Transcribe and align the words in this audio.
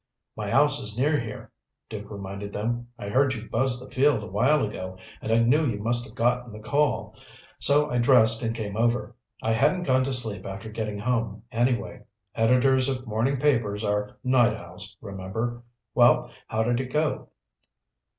"My 0.35 0.49
house 0.49 0.79
is 0.79 0.97
near 0.97 1.19
here," 1.19 1.51
Duke 1.87 2.09
reminded 2.09 2.51
them. 2.51 2.87
"I 2.97 3.09
heard 3.09 3.35
you 3.35 3.47
buzz 3.47 3.79
the 3.79 3.91
field 3.93 4.23
a 4.23 4.25
while 4.25 4.65
ago 4.65 4.97
and 5.21 5.31
I 5.31 5.37
knew 5.37 5.63
you 5.67 5.77
must 5.77 6.05
have 6.07 6.15
gotten 6.15 6.51
the 6.51 6.59
call. 6.59 7.15
So 7.59 7.87
I 7.87 7.99
dressed 7.99 8.41
and 8.41 8.55
came 8.55 8.75
over. 8.75 9.15
I 9.43 9.51
hadn't 9.53 9.83
gone 9.83 10.03
to 10.05 10.11
sleep 10.13 10.43
after 10.43 10.69
getting 10.71 10.97
home, 10.97 11.43
anyway. 11.51 12.01
Editors 12.33 12.89
of 12.89 13.05
morning 13.05 13.37
papers 13.37 13.83
are 13.83 14.17
night 14.23 14.57
owls, 14.57 14.97
remember. 15.01 15.61
Well, 15.93 16.31
how 16.47 16.63
did 16.63 16.79
it 16.79 16.91
go?" 16.91 17.27